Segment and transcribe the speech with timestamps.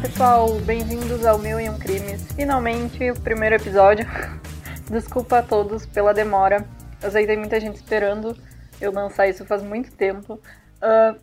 [0.00, 2.32] pessoal, bem-vindos ao Mil e Um Crimes.
[2.32, 4.06] Finalmente, o primeiro episódio.
[4.90, 6.66] Desculpa a todos pela demora.
[7.02, 8.34] Eu sei que tem muita gente esperando
[8.80, 10.40] eu lançar isso faz muito tempo.
[10.76, 11.20] Uh,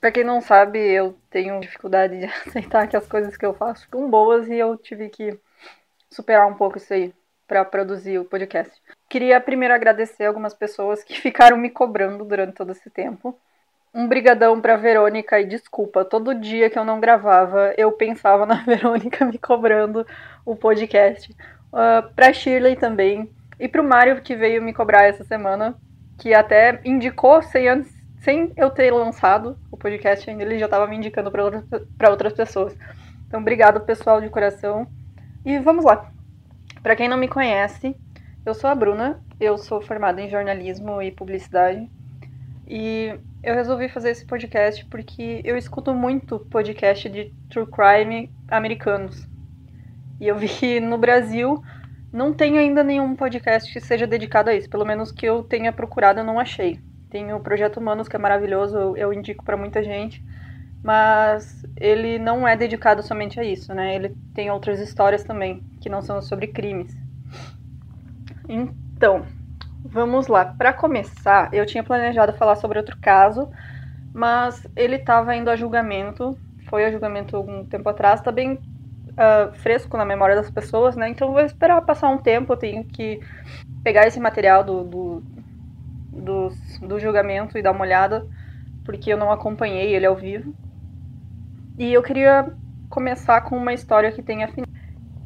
[0.00, 3.82] pra quem não sabe, eu tenho dificuldade de aceitar que as coisas que eu faço
[3.86, 5.36] ficam boas e eu tive que
[6.08, 7.12] superar um pouco isso aí
[7.44, 8.72] para produzir o podcast.
[9.08, 13.36] Queria primeiro agradecer algumas pessoas que ficaram me cobrando durante todo esse tempo.
[13.96, 18.56] Um brigadão pra Verônica e desculpa, todo dia que eu não gravava, eu pensava na
[18.62, 20.06] Verônica me cobrando
[20.44, 21.34] o podcast.
[21.72, 23.30] Uh, pra Shirley também.
[23.58, 25.74] E pro Mário que veio me cobrar essa semana,
[26.18, 30.86] que até indicou sem, antes, sem eu ter lançado o podcast ainda, ele já tava
[30.86, 31.64] me indicando para outras,
[31.96, 32.76] pra outras pessoas.
[33.26, 34.86] Então, obrigado, pessoal, de coração.
[35.42, 36.12] E vamos lá.
[36.82, 37.96] Para quem não me conhece,
[38.44, 41.90] eu sou a Bruna, eu sou formada em jornalismo e publicidade.
[42.66, 49.28] E eu resolvi fazer esse podcast porque eu escuto muito podcast de true crime americanos.
[50.20, 51.62] E eu vi que no Brasil
[52.12, 54.68] não tem ainda nenhum podcast que seja dedicado a isso.
[54.68, 56.80] Pelo menos que eu tenha procurado, eu não achei.
[57.10, 60.24] Tem o Projeto Humanos, que é maravilhoso, eu, eu indico para muita gente.
[60.82, 63.94] Mas ele não é dedicado somente a isso, né?
[63.94, 66.96] Ele tem outras histórias também, que não são sobre crimes.
[68.48, 69.26] Então,
[69.88, 70.44] Vamos lá.
[70.44, 73.48] Para começar, eu tinha planejado falar sobre outro caso,
[74.12, 76.36] mas ele estava indo a julgamento.
[76.68, 81.08] Foi a julgamento algum tempo atrás, tá bem uh, fresco na memória das pessoas, né?
[81.08, 82.52] Então vou esperar passar um tempo.
[82.52, 83.20] Eu tenho que
[83.84, 85.22] pegar esse material do, do,
[86.12, 86.48] do,
[86.82, 88.26] do julgamento e dar uma olhada,
[88.84, 90.52] porque eu não acompanhei ele ao vivo.
[91.78, 92.52] E eu queria
[92.88, 94.50] começar com uma história que tenha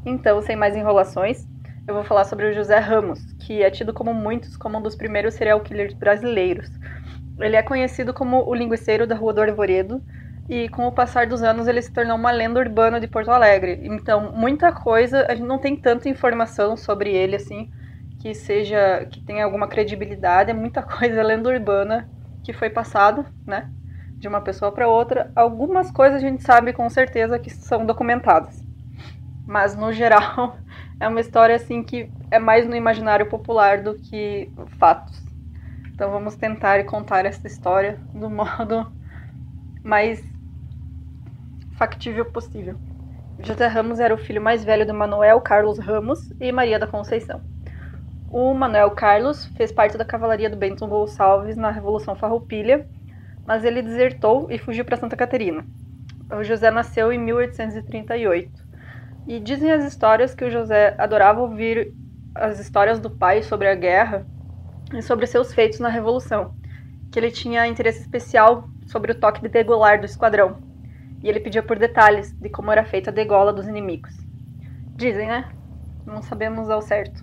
[0.05, 1.47] Então, sem mais enrolações,
[1.87, 4.95] eu vou falar sobre o José Ramos, que é tido como muitos como um dos
[4.95, 6.71] primeiros serial killers brasileiros.
[7.39, 10.03] Ele é conhecido como o linguiceiro da Rua do Arvoredo,
[10.49, 13.79] e com o passar dos anos ele se tornou uma lenda urbana de Porto Alegre.
[13.85, 17.71] Então, muita coisa, a gente não tem tanta informação sobre ele assim
[18.21, 22.09] que seja que tenha alguma credibilidade, é muita coisa lenda urbana
[22.45, 23.69] que foi passado, né,
[24.19, 25.31] de uma pessoa para outra.
[25.35, 28.63] Algumas coisas a gente sabe com certeza que são documentadas.
[29.47, 30.59] Mas no geral,
[31.01, 35.21] é uma história assim que é mais no imaginário popular do que fatos.
[35.95, 38.93] Então vamos tentar contar essa história do modo
[39.83, 40.23] mais
[41.77, 42.77] factível possível.
[43.43, 47.41] José Ramos era o filho mais velho do Manuel Carlos Ramos e Maria da Conceição.
[48.31, 52.87] O Manuel Carlos fez parte da cavalaria do Bento Gonçalves na Revolução Farroupilha,
[53.47, 55.65] mas ele desertou e fugiu para Santa Catarina.
[56.31, 58.60] O José nasceu em 1838.
[59.31, 61.95] E dizem as histórias que o José adorava ouvir
[62.35, 64.27] as histórias do pai sobre a guerra
[64.93, 66.53] e sobre seus feitos na Revolução,
[67.13, 70.57] que ele tinha interesse especial sobre o toque de degolar do esquadrão,
[71.23, 74.13] e ele pedia por detalhes de como era feita a degola dos inimigos.
[74.97, 75.49] Dizem, né?
[76.05, 77.23] Não sabemos ao certo.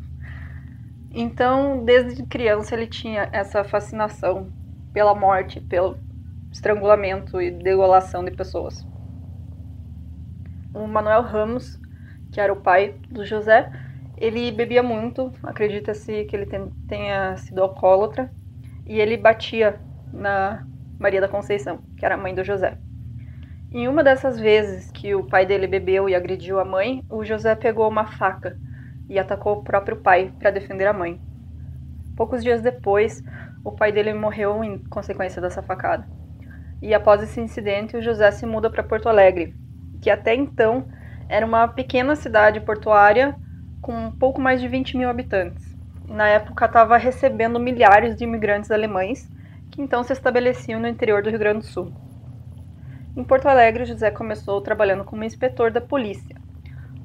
[1.11, 4.49] Então, desde criança ele tinha essa fascinação
[4.93, 5.97] pela morte, pelo
[6.53, 8.87] estrangulamento e degolação de pessoas.
[10.73, 11.77] O Manuel Ramos
[12.37, 13.67] que era o pai do José,
[14.15, 16.45] ele bebia muito, acredita-se que ele
[16.87, 18.31] tenha sido alcoólatra,
[18.85, 19.81] e ele batia
[20.13, 20.63] na
[20.99, 22.77] Maria da Conceição, que era a mãe do José.
[23.71, 27.55] Em uma dessas vezes que o pai dele bebeu e agrediu a mãe, o José
[27.55, 28.55] pegou uma faca
[29.09, 31.19] e atacou o próprio pai para defender a mãe.
[32.15, 33.23] Poucos dias depois,
[33.65, 36.07] o pai dele morreu em consequência dessa facada.
[36.83, 39.55] E após esse incidente, o José se muda para Porto Alegre,
[39.99, 40.85] que até então
[41.29, 43.35] era uma pequena cidade portuária
[43.81, 45.75] com um pouco mais de 20 mil habitantes.
[46.07, 49.29] Na época estava recebendo milhares de imigrantes alemães,
[49.69, 51.91] que então se estabeleciam no interior do Rio Grande do Sul.
[53.15, 56.35] Em Porto Alegre, José começou trabalhando como inspetor da polícia.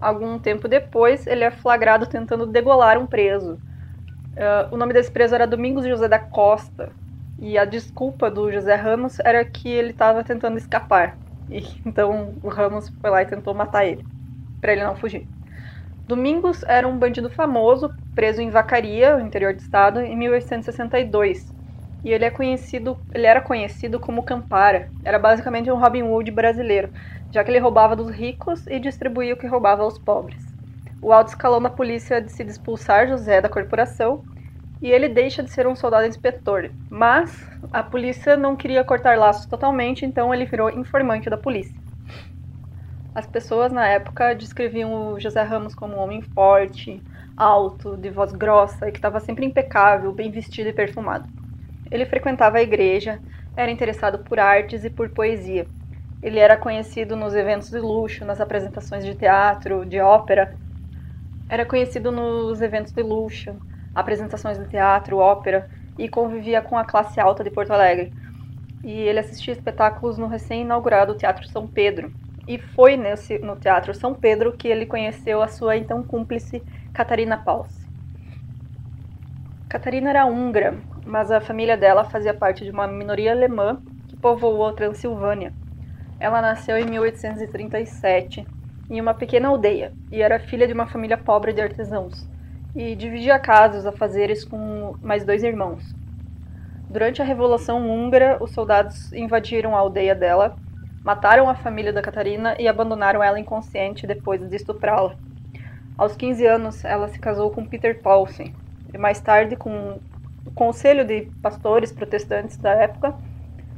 [0.01, 3.55] Algum tempo depois, ele é flagrado tentando degolar um preso.
[3.55, 6.93] Uh, o nome desse preso era Domingos José da Costa,
[7.39, 11.17] e a desculpa do José Ramos era que ele estava tentando escapar.
[11.51, 14.12] E, então o Ramos foi lá e tentou matar ele
[14.63, 15.29] para ele não fugir.
[16.07, 21.53] Domingos era um bandido famoso, preso em Vacaria, no interior do estado, em 1862.
[22.05, 24.91] E ele é conhecido, ele era conhecido como Campara.
[25.05, 26.93] Era basicamente um Robin Hood brasileiro,
[27.33, 30.43] já que ele roubava dos ricos e distribuía o que roubava aos pobres.
[31.01, 34.25] O alto escalão da polícia decide expulsar José da corporação
[34.81, 36.73] e ele deixa de ser um soldado inspetor.
[36.91, 41.81] Mas a polícia não queria cortar laços totalmente, então ele virou informante da polícia.
[43.15, 47.05] As pessoas na época descreviam o José Ramos como um homem forte,
[47.37, 51.29] alto, de voz grossa e que estava sempre impecável, bem vestido e perfumado.
[51.91, 53.21] Ele frequentava a igreja,
[53.57, 55.69] era interessado por artes e por poesia.
[56.23, 60.55] Ele era conhecido nos eventos de luxo, nas apresentações de teatro, de ópera.
[61.49, 63.61] Era conhecido nos eventos de luxo,
[63.95, 65.69] apresentações de teatro, ópera
[65.99, 68.15] e convivia com a classe alta de Porto Alegre.
[68.83, 72.13] E ele assistia espetáculos no recém-inaugurado Teatro São Pedro.
[72.47, 76.63] E foi nesse, no Teatro São Pedro que ele conheceu a sua então cúmplice
[76.93, 77.87] Catarina Paus.
[79.69, 84.67] Catarina era húngara, mas a família dela fazia parte de uma minoria alemã que povoou
[84.67, 85.53] a Transilvânia
[86.23, 88.47] ela nasceu em 1837
[88.89, 92.31] em uma pequena aldeia e era filha de uma família pobre de artesãos
[92.77, 95.83] e dividia casas, afazeres com mais dois irmãos.
[96.89, 100.55] Durante a Revolução Húngara, os soldados invadiram a aldeia dela,
[101.05, 105.15] mataram a família da Catarina e abandonaram ela inconsciente depois de estuprá-la.
[105.97, 108.55] Aos 15 anos, ela se casou com Peter Paulsen
[108.93, 109.99] e mais tarde, com
[110.45, 113.15] o conselho de pastores protestantes da época,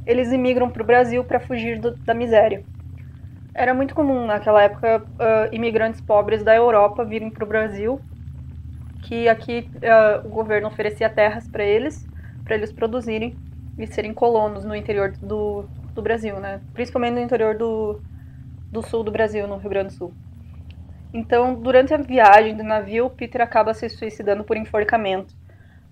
[0.05, 2.63] eles imigram para o Brasil para fugir do, da miséria.
[3.53, 8.01] Era muito comum naquela época uh, imigrantes pobres da Europa virem para o Brasil,
[9.03, 12.05] que aqui uh, o governo oferecia terras para eles,
[12.43, 13.35] para eles produzirem
[13.77, 16.61] e serem colonos no interior do, do Brasil, né?
[16.73, 18.01] Principalmente no interior do,
[18.71, 20.13] do sul do Brasil, no Rio Grande do Sul.
[21.13, 25.33] Então, durante a viagem do navio, Peter acaba se suicidando por enforcamento.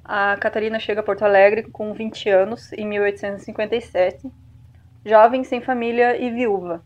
[0.04, 4.30] A Catarina chega a Porto Alegre com 20 anos, em 1857,
[5.06, 6.84] jovem, sem família e viúva.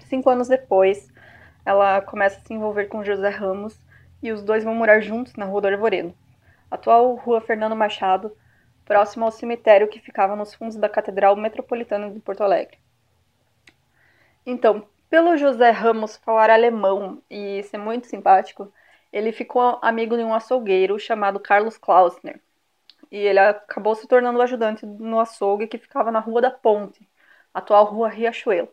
[0.00, 1.10] Cinco anos depois,
[1.64, 3.80] ela começa a se envolver com José Ramos
[4.22, 6.14] e os dois vão morar juntos na Rua do Arvoredo,
[6.70, 8.30] atual Rua Fernando Machado,
[8.86, 12.78] próximo ao cemitério que ficava nos fundos da Catedral Metropolitana de Porto Alegre.
[14.46, 18.72] Então, pelo José Ramos falar alemão e ser muito simpático,
[19.12, 22.40] ele ficou amigo de um açougueiro chamado Carlos Klausner.
[23.10, 27.08] E ele acabou se tornando ajudante no açougue que ficava na Rua da Ponte,
[27.52, 28.68] atual Rua Riachuelo.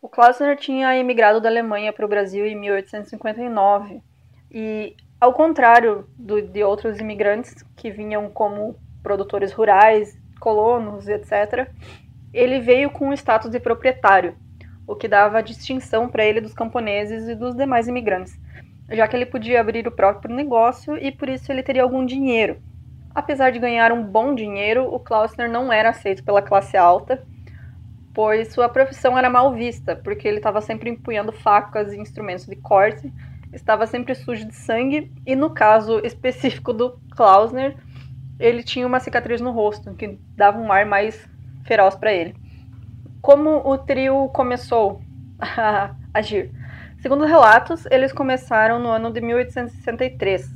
[0.00, 4.02] O Klausner tinha emigrado da Alemanha para o Brasil em 1859
[4.50, 11.68] e, ao contrário do, de outros imigrantes que vinham como produtores rurais, colonos, etc.,
[12.32, 14.34] ele veio com o status de proprietário,
[14.88, 18.36] o que dava distinção para ele dos camponeses e dos demais imigrantes
[18.90, 22.58] já que ele podia abrir o próprio negócio e por isso ele teria algum dinheiro.
[23.14, 27.22] Apesar de ganhar um bom dinheiro, o Klausner não era aceito pela classe alta,
[28.12, 32.56] pois sua profissão era mal vista, porque ele estava sempre empunhando facas e instrumentos de
[32.56, 33.12] corte,
[33.52, 37.76] estava sempre sujo de sangue e, no caso específico do Klausner,
[38.38, 41.28] ele tinha uma cicatriz no rosto, que dava um ar mais
[41.64, 42.34] feroz para ele.
[43.20, 45.00] Como o trio começou
[45.40, 46.50] a agir?
[47.00, 50.50] Segundo relatos, eles começaram no ano de 1863.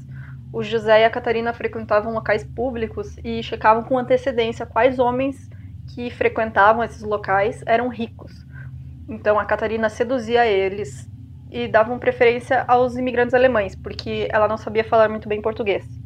[0.53, 5.51] O José e a Catarina frequentavam locais públicos e checavam com antecedência quais homens
[5.95, 8.33] que frequentavam esses locais eram ricos.
[9.09, 11.09] Então a Catarina seduzia eles
[11.51, 15.98] e davam preferência aos imigrantes alemães, porque ela não sabia falar muito bem português.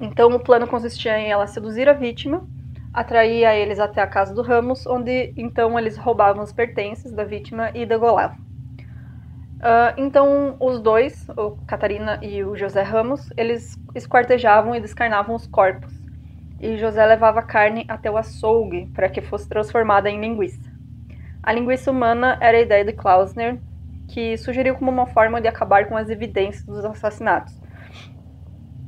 [0.00, 2.46] Então o plano consistia em ela seduzir a vítima,
[2.92, 7.70] atrair eles até a casa do Ramos, onde então eles roubavam os pertences da vítima
[7.74, 8.44] e degolavam.
[9.64, 15.46] Uh, então, os dois, o Catarina e o José Ramos, eles esquartejavam e descarnavam os
[15.46, 15.90] corpos.
[16.60, 20.70] E José levava a carne até o açougue para que fosse transformada em linguiça.
[21.42, 23.58] A linguiça humana era a ideia de Klausner,
[24.08, 27.58] que sugeriu como uma forma de acabar com as evidências dos assassinatos.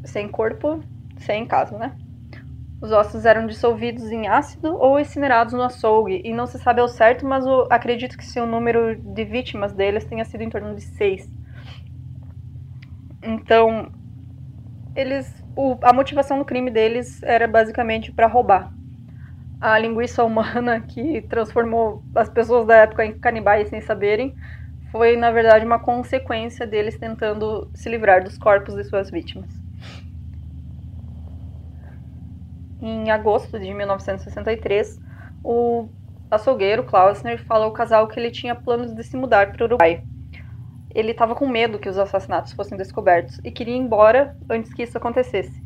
[0.04, 0.82] Sem corpo,
[1.18, 1.92] sem caso, né?
[2.80, 6.88] Os ossos eram dissolvidos em ácido ou incinerados no açougue, e não se sabe ao
[6.88, 10.82] certo, mas o, acredito que seu número de vítimas deles tenha sido em torno de
[10.82, 11.28] seis.
[13.22, 13.90] Então,
[14.94, 18.70] eles, o, a motivação do crime deles era basicamente para roubar.
[19.60, 24.34] A linguiça humana que transformou as pessoas da época em canibais sem saberem
[24.92, 29.65] foi, na verdade, uma consequência deles tentando se livrar dos corpos de suas vítimas.
[32.80, 35.00] Em agosto de 1963,
[35.42, 35.88] o
[36.30, 40.02] açougueiro Klausner fala ao casal que ele tinha planos de se mudar para o Uruguai.
[40.94, 44.82] Ele estava com medo que os assassinatos fossem descobertos e queria ir embora antes que
[44.82, 45.60] isso acontecesse.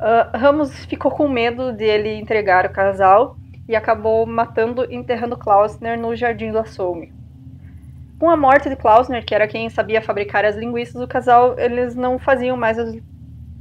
[0.00, 3.36] Uh, Ramos ficou com medo de ele entregar o casal
[3.68, 7.12] e acabou matando e enterrando Klausner no jardim do açougue.
[8.18, 11.94] Com a morte de Klausner, que era quem sabia fabricar as linguiças, o casal eles
[11.94, 12.94] não faziam mais as,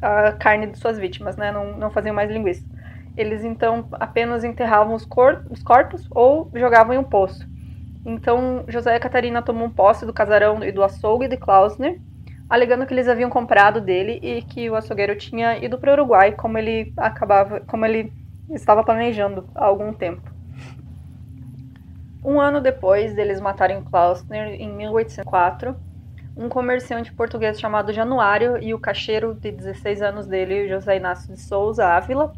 [0.01, 1.51] a carne de suas vítimas, né?
[1.51, 2.65] Não, não faziam mais linguiça.
[3.17, 7.47] Eles então apenas enterravam os, cor os corpos ou jogavam em um poço.
[8.05, 11.99] Então José e Catarina tomam posse do casarão e do açougue de Klausner,
[12.49, 16.31] alegando que eles haviam comprado dele e que o açougueiro tinha ido para o Uruguai,
[16.31, 18.11] como ele acabava, como ele
[18.51, 20.31] estava planejando há algum tempo.
[22.23, 25.75] Um ano depois deles matarem Klausner, em 1804,
[26.39, 31.39] um comerciante português chamado Januário e o caixeiro de 16 anos dele, José Inácio de
[31.39, 32.31] Souza Ávila,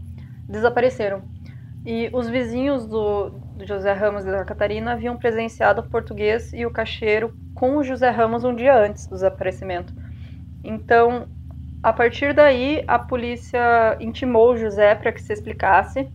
[0.50, 1.22] desapareceram.
[1.86, 6.65] E os vizinhos do, do José Ramos e da Catarina haviam presenciado o português e
[6.65, 9.93] o caixeiro com o José Ramos um dia antes do desaparecimento.
[10.63, 11.27] Então,
[11.84, 16.10] a partir daí, a polícia intimou o José para que se explicasse.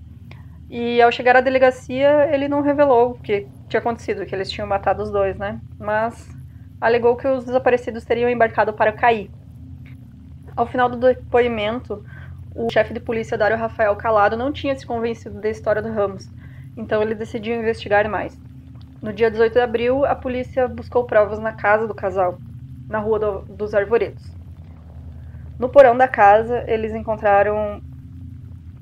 [0.69, 4.67] E ao chegar à delegacia, ele não revelou o que tinha acontecido, que eles tinham
[4.67, 5.61] matado os dois, né?
[5.79, 6.37] Mas
[6.81, 9.31] alegou que os desaparecidos teriam embarcado para cair.
[10.55, 12.05] Ao final do depoimento,
[12.55, 16.31] o chefe de polícia Dário Rafael Calado não tinha se convencido da história do Ramos,
[16.77, 18.39] então ele decidiu investigar mais.
[19.03, 22.39] No dia 18 de abril, a polícia buscou provas na casa do casal,
[22.89, 24.25] na Rua do, dos Arvoredos.
[25.59, 27.81] No porão da casa, eles encontraram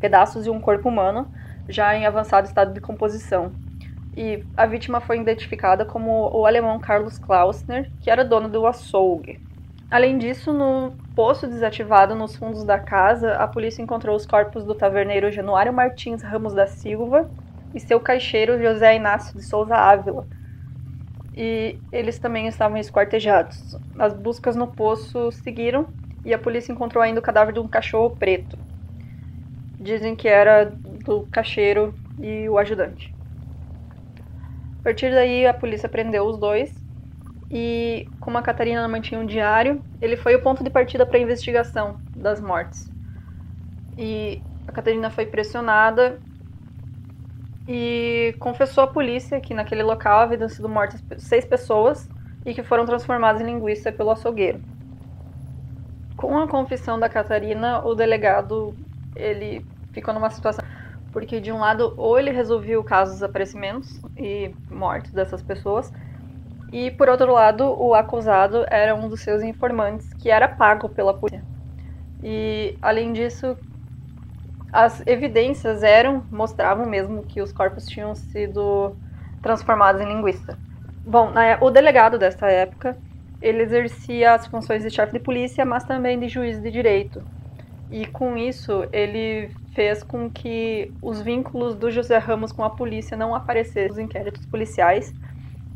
[0.00, 1.30] pedaços de um corpo humano,
[1.68, 3.52] já em avançado estado de decomposição.
[4.16, 9.40] E a vítima foi identificada como o alemão Carlos Klausner, que era dono do açougue.
[9.90, 14.74] Além disso, no poço desativado nos fundos da casa, a polícia encontrou os corpos do
[14.74, 17.28] taverneiro Januário Martins Ramos da Silva
[17.72, 20.26] e seu caixeiro José Inácio de Souza Ávila.
[21.36, 23.76] E eles também estavam esquartejados.
[23.98, 25.88] As buscas no poço seguiram
[26.24, 28.56] e a polícia encontrou ainda o cadáver de um cachorro preto.
[29.78, 33.13] Dizem que era do caixeiro e o ajudante.
[34.84, 36.84] A partir daí, a polícia prendeu os dois
[37.50, 41.22] e como a Catarina mantinha um diário, ele foi o ponto de partida para a
[41.22, 42.92] investigação das mortes.
[43.96, 46.20] E a Catarina foi pressionada
[47.66, 52.10] e confessou à polícia que naquele local haviam sido mortas seis pessoas
[52.44, 54.62] e que foram transformadas em linguiça pelo açougueiro.
[56.14, 58.78] Com a confissão da Catarina, o delegado
[59.14, 60.62] ele ficou numa situação
[61.14, 65.92] porque de um lado ou ele resolvia o caso dos desaparecimentos e mortes dessas pessoas,
[66.72, 71.14] e por outro lado, o acusado era um dos seus informantes que era pago pela
[71.14, 71.44] polícia.
[72.22, 73.56] E além disso,
[74.72, 78.96] as evidências eram, mostravam mesmo que os corpos tinham sido
[79.40, 80.58] transformados em linguiça.
[81.04, 82.96] Bom, na, o delegado dessa época,
[83.40, 87.24] ele exercia as funções de chefe de polícia, mas também de juiz de direito.
[87.96, 93.16] E com isso, ele fez com que os vínculos do José Ramos com a polícia
[93.16, 95.14] não aparecessem nos inquéritos policiais,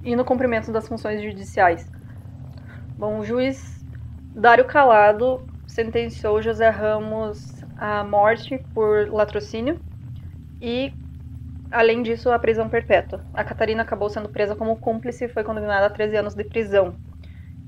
[0.02, 1.88] e no cumprimento das funções judiciais.
[2.96, 3.86] Bom, o juiz
[4.34, 9.78] Dário Calado sentenciou José Ramos à morte por latrocínio
[10.60, 10.92] e,
[11.70, 13.24] além disso, à prisão perpétua.
[13.32, 16.96] A Catarina acabou sendo presa como cúmplice e foi condenada a 13 anos de prisão.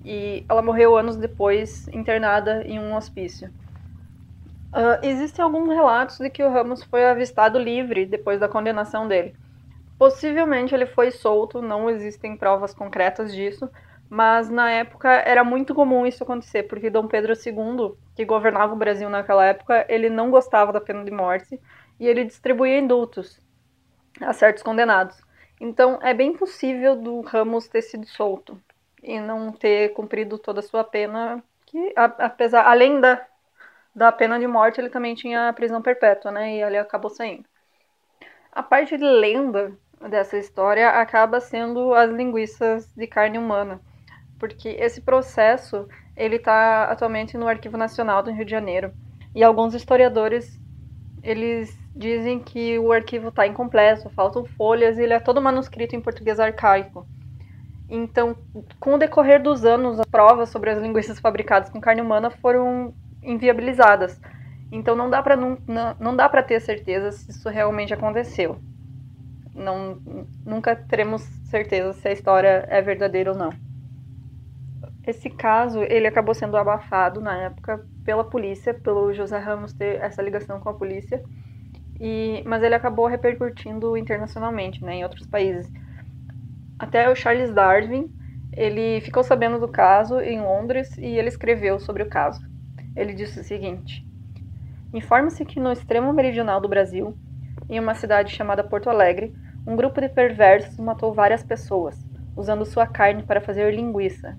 [0.04, 3.48] E ela morreu anos depois, internada em um hospício.
[4.72, 9.34] Uh, existem alguns relatos de que o Ramos foi avistado livre depois da condenação dele.
[9.98, 13.68] Possivelmente ele foi solto, não existem provas concretas disso,
[14.08, 18.76] mas na época era muito comum isso acontecer, porque Dom Pedro II, que governava o
[18.76, 21.60] Brasil naquela época, ele não gostava da pena de morte
[21.98, 23.40] e ele distribuía indultos
[24.20, 25.20] a certos condenados.
[25.60, 28.60] Então é bem possível do Ramos ter sido solto
[29.02, 33.24] e não ter cumprido toda a sua pena, que apesar além da,
[34.00, 36.56] da pena de morte, ele também tinha prisão perpétua, né?
[36.56, 37.44] E ele acabou saindo.
[38.50, 39.76] A parte de lenda
[40.08, 43.78] dessa história acaba sendo as linguiças de carne humana,
[44.38, 48.90] porque esse processo ele está atualmente no Arquivo Nacional do Rio de Janeiro
[49.34, 50.58] e alguns historiadores
[51.22, 56.00] eles dizem que o arquivo está incompleto, faltam folhas e ele é todo manuscrito em
[56.00, 57.06] português arcaico.
[57.86, 58.34] Então,
[58.78, 62.94] com o decorrer dos anos, as provas sobre as linguiças fabricadas com carne humana foram
[63.22, 64.20] inviabilizadas.
[64.72, 65.58] Então, não dá para não,
[65.98, 68.60] não dá para ter certeza se isso realmente aconteceu
[69.54, 69.98] não,
[70.44, 73.52] nunca teremos certeza se a história é verdadeira ou não.
[75.06, 80.22] Esse caso, ele acabou sendo abafado na época pela polícia, pelo José Ramos ter essa
[80.22, 81.22] ligação com a polícia,
[81.98, 85.70] e, mas ele acabou repercutindo internacionalmente, né, em outros países.
[86.78, 88.10] Até o Charles Darwin,
[88.52, 92.40] ele ficou sabendo do caso em Londres e ele escreveu sobre o caso.
[92.96, 94.06] Ele disse o seguinte:
[94.92, 97.16] Informa-se que no extremo meridional do Brasil,
[97.68, 99.32] em uma cidade chamada Porto Alegre,
[99.66, 102.04] um grupo de perversos matou várias pessoas,
[102.36, 104.36] usando sua carne para fazer linguiça,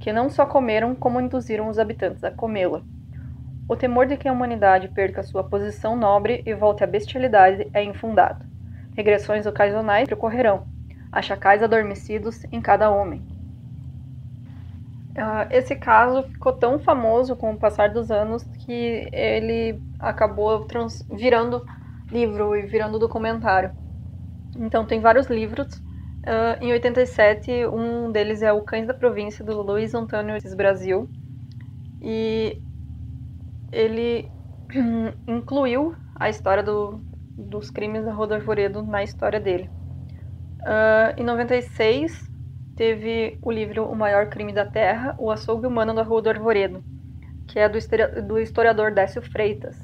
[0.00, 2.82] que não só comeram, como induziram os habitantes a comê-la.
[3.68, 7.82] O temor de que a humanidade perca sua posição nobre e volte à bestialidade é
[7.82, 8.44] infundado.
[8.96, 10.66] Regressões ocasionais ocorrerão,
[11.12, 13.35] há chacais adormecidos em cada homem.
[15.16, 20.66] Uh, esse caso ficou tão famoso com o passar dos anos que ele acabou
[21.10, 21.64] virando
[22.10, 23.70] livro e virando documentário.
[24.58, 25.82] Então tem vários livros
[26.26, 31.08] Uh, em 87, um deles é o Cães da Província, do Luiz Antônio Brasil.
[32.02, 32.60] E
[33.70, 34.28] ele
[35.24, 37.00] incluiu a história do,
[37.38, 39.70] dos crimes da do Arvoredo na história dele.
[40.62, 42.28] Uh, em 96,
[42.76, 46.84] teve o livro O Maior Crime da Terra, O Açougue Humano da Rua do Arvoredo,
[47.48, 47.78] que é do,
[48.22, 49.76] do historiador Décio Freitas,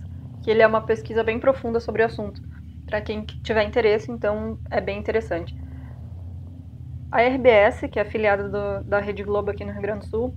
[0.45, 2.41] que ele é uma pesquisa bem profunda sobre o assunto.
[2.87, 5.57] Para quem tiver interesse, então é bem interessante.
[7.11, 10.35] A RBS, que é afiliada do, da Rede Globo aqui no Rio Grande do Sul,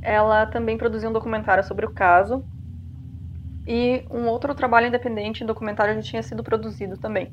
[0.00, 2.44] ela também produziu um documentário sobre o caso.
[3.66, 7.32] E um outro trabalho independente, um documentário já tinha sido produzido também.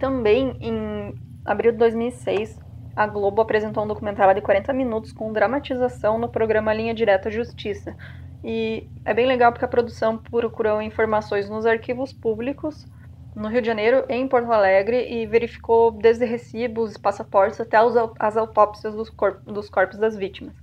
[0.00, 2.65] Também, em abril de 2006,
[2.96, 7.94] a Globo apresentou um documentário de 40 minutos com dramatização no programa Linha Direta Justiça.
[8.42, 12.86] E é bem legal porque a produção procurou informações nos arquivos públicos
[13.34, 17.76] no Rio de Janeiro, em Porto Alegre, e verificou desde recibos, passaportes até
[18.18, 20.54] as autópsias dos, corp dos corpos das vítimas.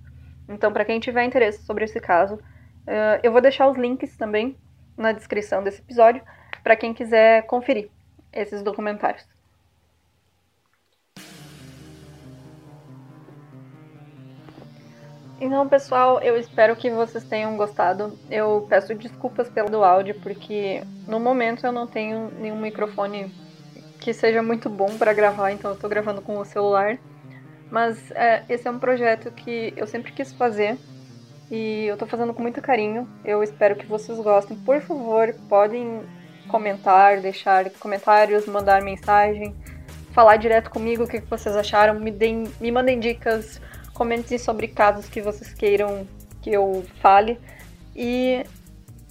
[0.50, 4.58] Então, para quem tiver interesse sobre esse caso, uh, eu vou deixar os links também
[4.98, 6.24] na descrição desse episódio
[6.64, 7.90] para quem quiser conferir
[8.32, 9.33] esses documentários.
[15.44, 18.18] Então, pessoal, eu espero que vocês tenham gostado.
[18.32, 23.30] Eu peço desculpas pelo áudio, porque no momento eu não tenho nenhum microfone
[24.00, 26.98] que seja muito bom para gravar, então eu tô gravando com o celular.
[27.70, 30.78] Mas é, esse é um projeto que eu sempre quis fazer
[31.52, 33.06] e eu tô fazendo com muito carinho.
[33.26, 34.56] Eu espero que vocês gostem.
[34.56, 36.04] Por favor, podem
[36.48, 39.54] comentar, deixar comentários, mandar mensagem,
[40.14, 43.60] falar direto comigo o que vocês acharam, me, deem, me mandem dicas
[43.94, 46.08] Comentem sobre casos que vocês queiram
[46.42, 47.40] que eu fale.
[47.96, 48.44] E,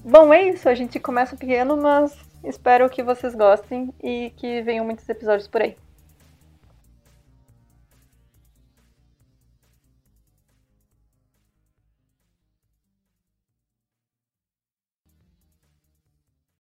[0.05, 0.69] bom, é isso.
[0.69, 5.63] A gente começa pequeno, mas espero que vocês gostem e que venham muitos episódios por
[5.63, 5.77] aí.